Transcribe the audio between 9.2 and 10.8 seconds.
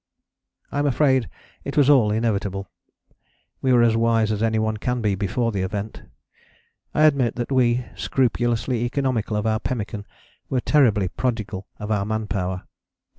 of our pemmican, were